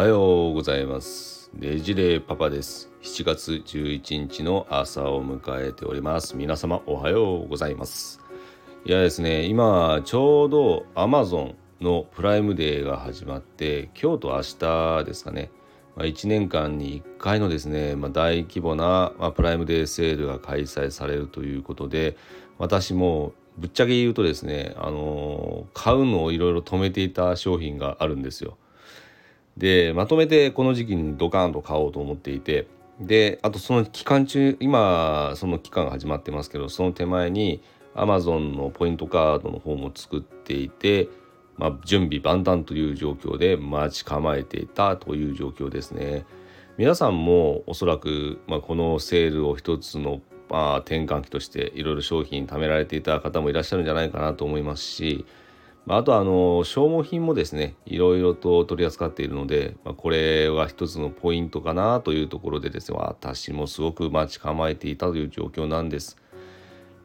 [0.00, 1.50] はようございます。
[1.52, 2.90] ねじれパパです。
[3.02, 6.38] 7月11日の朝を迎えております。
[6.38, 8.18] 皆様おはようございます。
[8.86, 15.50] いやですね今ちょうど Amazon のプライムデーが始まって今日と明日ですかね。
[15.94, 22.16] ま1年間に1回のですね、まあ、大規模な、まあ、プライムデーセールが開催されるということで
[22.56, 28.56] 私もぶっちゃけ言うとですね、あのー、買うのをいろいろ止めていた商品があるんですよ。
[29.60, 32.66] でまとめてこの時期にドカーンと買おうと思っていて
[32.98, 37.62] であとその期間中今その期間が始まってますけどその手前に
[37.94, 41.08] Amazon のポイントカードの方も作っていて、
[41.58, 46.24] まあ、準備万端という状況で待ち構えていたという状況ですね。
[46.78, 55.26] 皆さんもおそらく、まあ、このセールを一つの、まあ、転換期としていろいろ商品貯められていた方もいらっしゃるんじゃないかなと思いますし
[55.86, 66.16] まあとはあの消耗品もですねいろいろと取り扱っているので、まあ、これは一つのポイントかなというところでですね私もすごく待ち構えていたという状況なんです。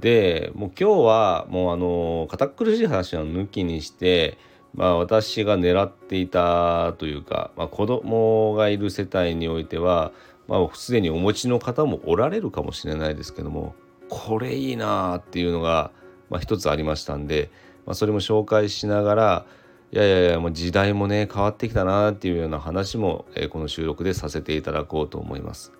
[0.00, 4.36] でもう今日はもうあの堅苦しい話は抜きにして
[4.74, 10.12] まあ私が狙っていたというか、まあ、子供がいる世帯においては
[10.48, 13.74] まあすでにお持ちの方もおられるかもしれないですけども
[14.08, 15.90] これいいなっていうのが、
[16.28, 17.50] まあ、一つありましたんで
[17.86, 19.46] まあ、それも紹介しながら
[19.92, 25.72] いやいやいやもう時代もね変わってきたなっていうような話も、え、この収録でさせていただこうと思います。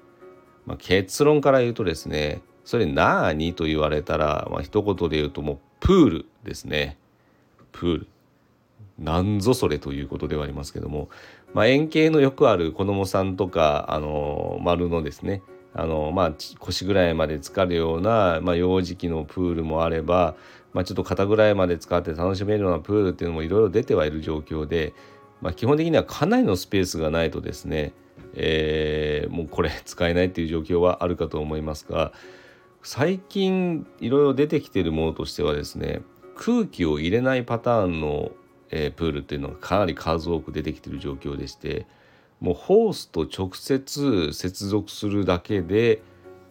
[0.66, 6.97] まあ、結論から言うとですねそれ何と言われたら、まあ、一言で言うともうプールですね。
[7.72, 8.06] プール。
[8.98, 11.08] なんぞそれということではありますけども、
[11.52, 15.42] まあ、円形のよくある子供さんとかあの丸のですね
[15.75, 20.36] あのまあ腰ぐらいまで浸かるような、まあ、幼児期のプールもあれば、
[20.75, 24.92] まあ、ちょっと肩ぐらいまで使って楽しめるようなプールっていうのもいろいろ出てはいる状況で、
[25.41, 27.92] まあ、基本的にはかなりのスペースがないとですね、
[28.34, 32.12] えー、もうこれ使えないっていう状況はあるかと思いますが
[32.82, 36.03] 最近いろいろ出てきているものとしてはですね
[36.37, 38.32] 空気を入れないパターンの、
[38.70, 41.87] えー、プールっていうのがかなり数多く出てきている状況でして
[42.41, 46.03] もうホースと直接接続するだけで、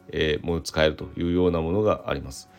[0.10, 2.50] えー、もう使えるというようなものがあります。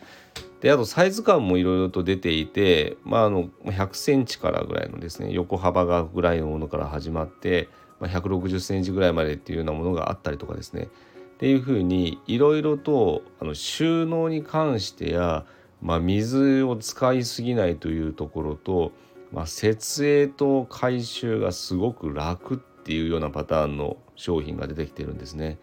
[0.61, 10.89] であとサイズ感もいろいろと出ていて、まあ、あの100センチからぐらいのですね横幅がぐらいのものから始まって、まあ、160センチぐらいまでっていうようなものがあったりとかですね
[11.35, 15.45] っていうふうにいろいろとあの収納に関してや、
[15.81, 18.93] まあ、水を使いすぎないというところと、
[19.33, 25.57] まあ、設営と回収がすごく楽っていうようなパターンの商品が出てきてるんですね。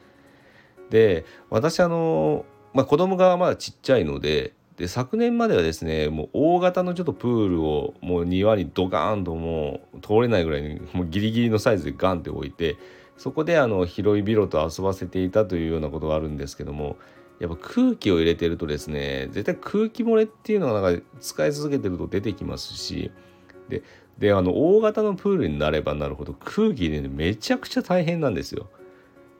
[0.91, 12.77] で私あの、まあ、子供がまだちっちゃいのでで昨年まではですねもう大型のちょっとプールをもう庭にドカーンともう通れないぐらいにもうギリギリのサイズでガンって置いて
[13.19, 16.97] そこであの広いビロと遊ばせていたというようなことがあるんですけども
[17.39, 23.11] やっぱ空気を入れてるとですね絶対空気漏れっていうのがなんか使い続けてると出てきますし
[23.69, 23.83] で
[24.19, 28.69] であの大型のプールになればなるほど空気入れるのめちゃくちゃ大変なんですよ。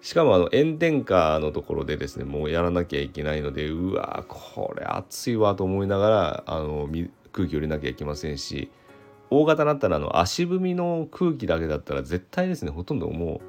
[0.03, 6.89] しかもあの炎天下のところでですねもうやらなきゃいけないのでうわこれ暑いわと思いながらあの
[7.33, 8.71] 空気を入れなきゃいけませんし
[9.31, 13.41] 大型だったらあの足踏みの空気だけだったら絶対ですねほとんどもう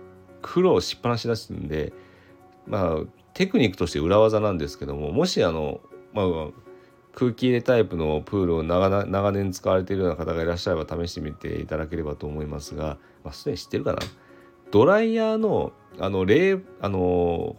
[0.43, 1.91] 苦労しっぱなしだすんで
[2.67, 5.81] まあテクニックとして裏技なんですけどももしあの、
[6.13, 6.25] まあ、
[7.15, 13.99] 空気入れタイプのプールを長長年使われているような方がいらっしゃれば試してみていただければと思いますが、まあ、すでに知ってるかな
[14.73, 17.56] ドライヤーのあの冷あの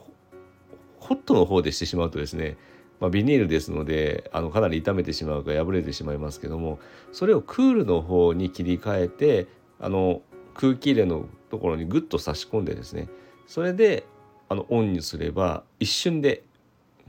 [0.98, 2.56] ホットの方でしてしまうとですね、
[2.98, 6.80] まあ、ビニールですのであのかなり傷めてしまうか破れてしまいますけども
[7.12, 9.46] それをクールの方に切り替えて
[9.78, 10.22] あの
[10.54, 13.08] 空気入れのところにグッと差し込んでですね
[13.46, 14.02] それで
[14.48, 16.42] あのオンにすれば一瞬で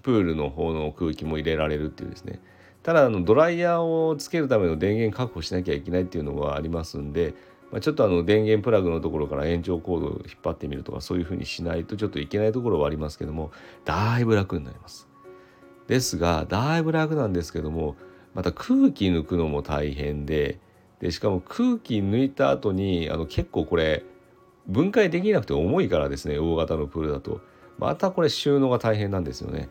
[0.04, 2.40] プールの方の空気も入れられるっていうですね。
[2.84, 7.34] ただあのドライヤーをつけるための電源確保しなきゃいけないっていうのがありますんで
[7.76, 13.52] まあ、ちょっとあの電源プラグのところから延長コードを引っ張ってみるとかそういうふうにしないとちょっといけないところはありますけども
[13.84, 15.10] だいぶ楽になります。
[15.88, 17.98] ですがだいぶ楽なんですけども
[18.34, 20.58] また空気抜くのも大変で
[21.02, 24.06] でしかも空気抜いた後にあの結構これ
[24.68, 27.42] 分解できなくて重いからですね大型のプールだと
[27.78, 29.68] またこれ収納が大変なんですよね。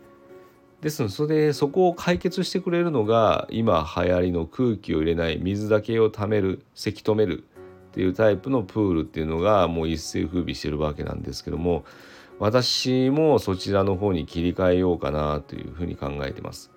[0.81, 7.45] ですのでそこを解決してくれるのが今流行りの空気を入れない水だけをためるせき止める
[7.95, 11.85] っていうタイプのプールっていうのがもう一世風靡してるわけなんですけども
[12.39, 16.71] 私もそちらの方に切り替えようかなというふうに考えてます。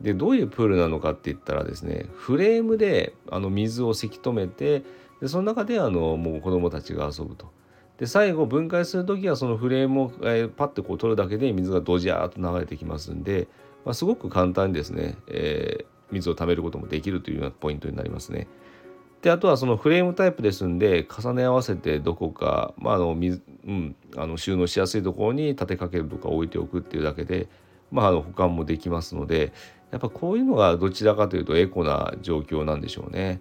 [0.00, 4.84] でどういうプールなのかって言ったらですねフレームであの水をせき止めて
[5.20, 7.52] でその中であのもう子どもたちが遊ぶと。
[7.98, 13.48] で最後分解する時はそのフレームを、えー、パッてこう取るだけで水がドジャーっと流れてきますんで、
[13.84, 18.46] まあ、すごく簡単にですね、えー、水を貯めることもできるというようなポイントになりますね。
[19.22, 27.48] であとはそのフレームタイプですんで重ね合わせてどこか、まああの水うん、あの収納しやすいところに立てかけるとか置いておくっていうだけで、
[27.92, 29.52] まあ、あの保管もできますので
[29.90, 33.40] やっぱこういうのがどちらかというとエコな状況なんでしょうね。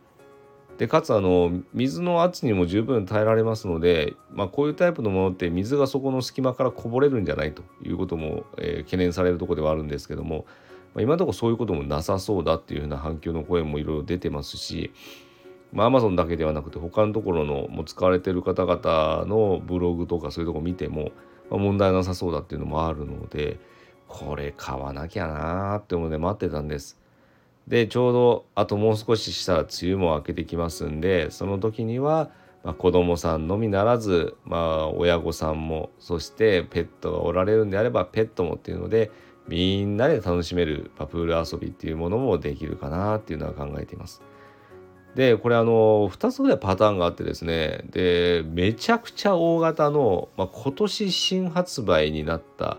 [0.77, 10.45] でかつあの水の圧にも十分耐えられますので、まあ、こういうタイプのものって水がそこの隙間からこぼれるんじゃないということも、えー、懸念されるとこではあるんですけども、
[10.94, 14.91] まあ、今のところそういうこともなさそうだっていうふうな反響の声もいろいろ出てますし
[15.74, 21.12] まあ、Amazon だけではなくて他のところのもう使われてる方々のブログとかそういうとこ見ても、
[21.50, 23.60] まあ、問題なさそうだっていうのもあるので
[24.08, 27.00] これ買わなきゃなーって思うで待ってたんです。
[27.68, 32.30] でちょうどあともう少ししたら梅雨も明けてきますんでその時には、
[32.64, 39.12] まあ、子供さんのみならず、まあ、親御さんもそしてペットがおられるんであればペットもっていうので
[39.50, 44.22] みんなで楽しめるプール遊びっていうものもできるかなっていうのは考えています。
[45.18, 47.81] でこれあの2つぐらいパターンがあってですね。
[47.90, 52.78] でめちゃくちゃ大型の、まあ、今年新発売になった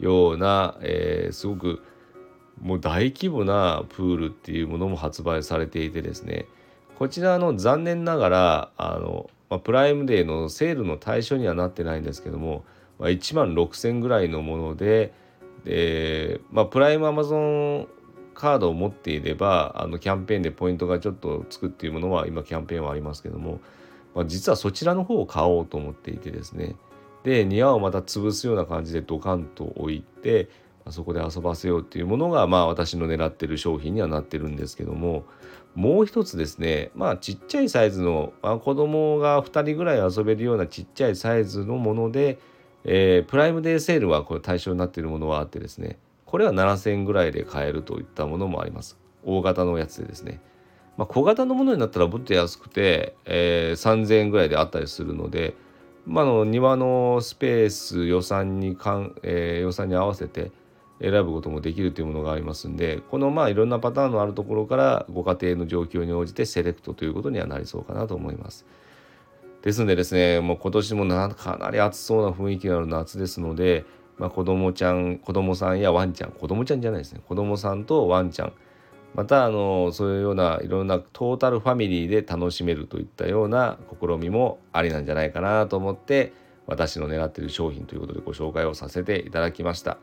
[0.00, 1.84] ような、えー、すごく
[2.60, 6.46] もう大規模なプールっていうものも発売されていてですね。
[6.98, 12.64] こちらの残念ながらあの、まあ、プライムデーのセールの対象にはなってないんですけども、
[12.98, 15.12] まあ、1万6,000ぐらいのもので
[15.62, 17.86] で、まあ、プライムアマゾン
[18.36, 23.60] カードを持っていればあのキャンペーンでポイントがちょっとつくっていうものは今キャンペーンはありますけども、
[24.14, 26.76] まあ、実はそちらの方を買おうと思っていてですね。
[27.24, 30.48] で庭をまた潰すような感じでドカンと置いて、
[30.84, 35.24] ま、そこで遊ばせようっていうものがまあ私の狙ってる商品にはなってるんですけども
[35.74, 42.38] もう一つですねまあちっちゃいサイズの、まあ、子供が2人ぐらい遊べるようなちっちゃいサイズのもので、
[42.84, 48.98] えー、プライムデーセールはこれ対象になってるものはあってですねこれは7000円ぐらいで買えるといったものもあります。
[49.24, 50.40] 大型のやつでですね。
[50.96, 55.54] まあ、小型のものになったらもっと安くて、えー、3000円ぐらいであったりするので、
[56.06, 60.52] まあ、の庭のスペース予算にかん、えー、予算に合わせて
[61.00, 68.64] 選ぶこともできるというものがありますんでこのまあいろんなパターンのあるところからご家庭の状況に応じてセレクトということにはなりそうかなと思います。
[69.62, 73.84] ですのでですねもう今年もなかなり暑そうな雰囲気のある夏ですので
[74.18, 78.52] まあ、子供ちゃん子供さんやワンちゃん子供ちゃんじゃないですね子供さんとワンちゃん
[79.14, 86.32] またあのそういうようないろんなトータルファミリーで楽しめるといったような試みもありなんじゃないかなと思って
[86.66, 89.98] 私の狙っている商品ということでご紹介をさせていただきました。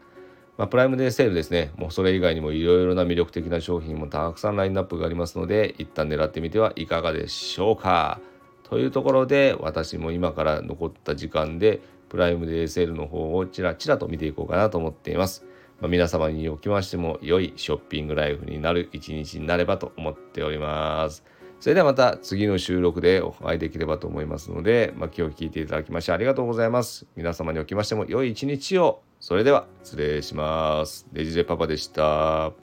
[0.57, 8.19] まあ、プライムデーセールですね、もうそれ以外にもいろいろな魅力的な商品もたくさんラインナップがありますので、一旦狙ってみてはいかがでしょうか。
[8.63, 11.81] というところで、私も今から残った時間で、
[12.13, 15.47] プライムデーセールの方をちらちらと見ていこうかなと思っています。
[15.81, 21.23] まあ、皆様におきましても良いショッピングライフになる一日になればと思っております。
[21.59, 27.07] それではまた次の収録でお会いできればと思いますので、まあ、今日聞いていただきましてありがとうございます。
[27.15, 29.01] 皆様におきましても良い一日を。
[29.19, 31.07] それでは失礼します。
[31.13, 32.53] デジレパパでした。